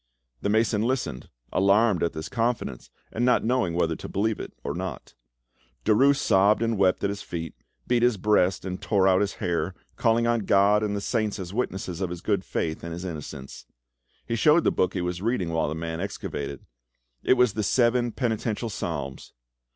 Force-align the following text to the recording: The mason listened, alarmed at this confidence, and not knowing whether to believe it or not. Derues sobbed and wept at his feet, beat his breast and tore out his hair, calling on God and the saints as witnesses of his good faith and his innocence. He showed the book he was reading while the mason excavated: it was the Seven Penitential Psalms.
The 0.41 0.49
mason 0.49 0.81
listened, 0.81 1.29
alarmed 1.53 2.01
at 2.01 2.13
this 2.13 2.27
confidence, 2.27 2.89
and 3.11 3.23
not 3.23 3.43
knowing 3.45 3.75
whether 3.75 3.95
to 3.97 4.09
believe 4.09 4.39
it 4.39 4.51
or 4.63 4.73
not. 4.73 5.13
Derues 5.85 6.15
sobbed 6.17 6.63
and 6.63 6.75
wept 6.75 7.03
at 7.03 7.11
his 7.11 7.21
feet, 7.21 7.53
beat 7.85 8.01
his 8.01 8.17
breast 8.17 8.65
and 8.65 8.81
tore 8.81 9.07
out 9.07 9.21
his 9.21 9.33
hair, 9.33 9.75
calling 9.97 10.25
on 10.25 10.39
God 10.47 10.81
and 10.81 10.95
the 10.95 11.01
saints 11.01 11.37
as 11.37 11.53
witnesses 11.53 12.01
of 12.01 12.09
his 12.09 12.21
good 12.21 12.43
faith 12.43 12.83
and 12.83 12.93
his 12.93 13.05
innocence. 13.05 13.67
He 14.25 14.35
showed 14.35 14.63
the 14.63 14.71
book 14.71 14.95
he 14.95 15.01
was 15.01 15.21
reading 15.21 15.49
while 15.51 15.69
the 15.69 15.75
mason 15.75 15.99
excavated: 16.01 16.65
it 17.21 17.33
was 17.33 17.53
the 17.53 17.61
Seven 17.61 18.11
Penitential 18.11 18.71
Psalms. 18.71 19.33